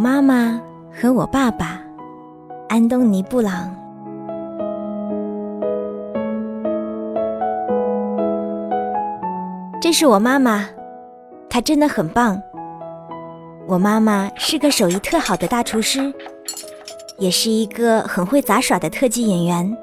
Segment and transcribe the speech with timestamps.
[0.00, 0.60] 妈妈
[0.94, 1.80] 和我爸爸，
[2.68, 3.68] 安东尼·布朗。
[9.80, 10.68] 这是我妈妈，
[11.50, 12.40] 她真的很棒。
[13.66, 16.14] 我妈妈是个手艺特好的大厨师，
[17.18, 19.76] 也是一个很会杂耍的特技演员。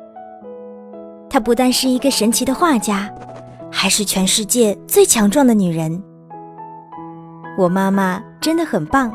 [1.30, 3.14] 她不但是一个神奇的画家，
[3.70, 6.02] 还是全世界最强壮的女人。
[7.58, 9.14] 我妈妈真的很棒。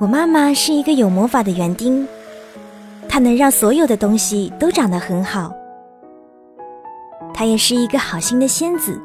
[0.00, 2.06] 我妈妈是一个有魔法的园丁，
[3.08, 5.52] 她能让所有的东西都长得很好。
[7.34, 8.96] 她也是一个好心的仙子，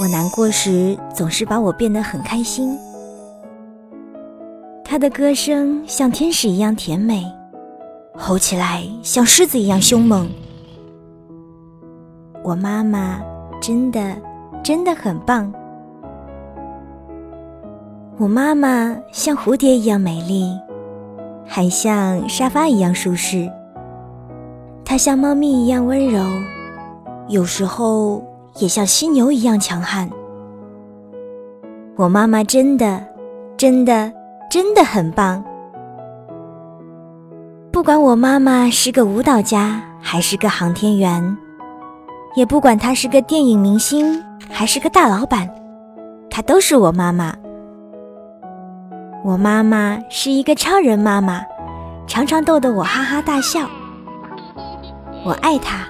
[0.00, 2.74] 我难过时总是把我变得很开心。
[4.82, 7.30] 她的歌声像天使一样甜美，
[8.16, 10.26] 吼起来像狮子一样凶猛。
[12.42, 13.20] 我妈妈
[13.60, 14.16] 真的
[14.62, 15.52] 真的很棒。
[18.16, 20.56] 我妈妈像蝴蝶一样美丽，
[21.44, 23.50] 还像沙发一样舒适。
[24.84, 26.22] 她像猫咪一样温柔，
[27.26, 28.22] 有时候
[28.60, 30.08] 也像犀牛一样强悍。
[31.96, 33.04] 我妈妈真的、
[33.56, 34.12] 真的、
[34.48, 35.44] 真的很棒。
[37.72, 41.36] 不管我妈妈是个舞蹈家还是个航天员，
[42.36, 45.50] 也不管她是个电影明星还是个大老板，
[46.30, 47.34] 她都是我妈妈。
[49.24, 51.40] 我妈妈是一个超人妈妈，
[52.06, 53.66] 常常逗得我哈哈大笑。
[55.24, 55.86] 我爱她，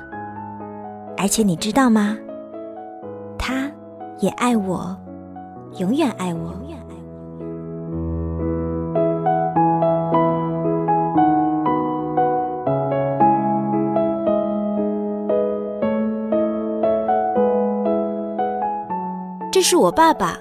[1.18, 2.16] 而且你知道吗？
[3.36, 3.68] 她
[4.20, 4.96] 也爱我，
[5.78, 6.54] 永远爱我。
[19.50, 20.38] 这是我爸爸，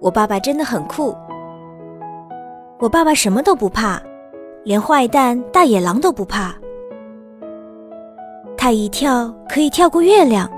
[0.00, 1.16] 我爸爸真的很酷。
[2.78, 3.98] 我爸爸什么都不怕，
[4.62, 6.54] 连坏蛋大野狼都不怕。
[8.54, 10.50] 他一跳可以跳过月亮，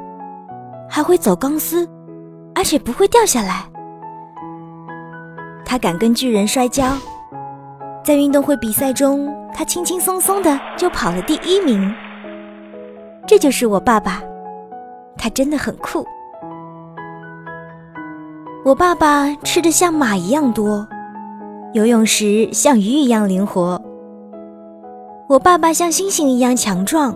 [0.89, 1.89] 还会走钢丝，
[2.57, 3.65] 而且不会掉下来。
[5.65, 6.97] 他敢跟巨人摔跤，
[8.03, 11.95] 在运动会比赛中，他轻轻松松的就跑了第一名。
[13.29, 14.21] 这就是我爸爸，
[15.17, 16.05] 他真的很酷。
[18.65, 20.85] 我爸爸吃的像马一样多。
[21.75, 23.79] 游泳时像鱼一样灵活，
[25.29, 27.15] 我爸爸像猩猩一样强壮，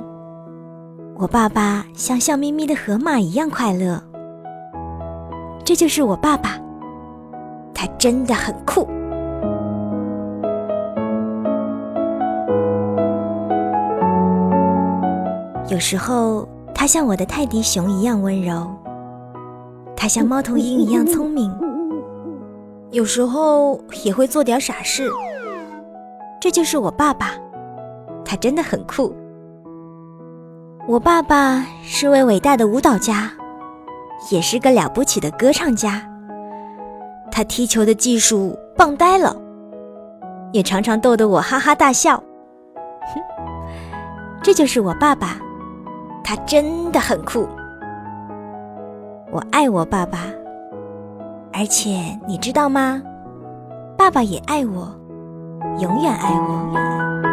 [1.17, 3.99] 我爸爸像笑眯眯的河马一样快乐。
[5.65, 6.51] 这就是我爸爸，
[7.73, 8.87] 他真的很酷。
[15.69, 18.71] 有时候他像我的泰迪熊一样温柔，
[19.97, 21.51] 他像猫头鹰一样聪明。
[22.93, 25.11] 有时候也会做点傻事，
[26.39, 27.31] 这就是我爸爸，
[28.23, 29.17] 他真的很酷。
[30.87, 33.31] 我爸爸是位伟大的舞蹈家，
[34.31, 36.07] 也是个了不起的歌唱家。
[37.31, 39.35] 他踢球的技术棒呆了，
[40.53, 42.23] 也常常逗得我哈哈大笑。
[43.15, 43.23] 哼，
[44.43, 45.41] 这就是我爸爸，
[46.23, 47.49] 他真的很酷。
[49.31, 50.27] 我爱我爸爸。
[51.63, 53.01] 而且你知道吗？
[53.97, 54.93] 爸爸也爱我，
[55.79, 57.32] 永远爱我。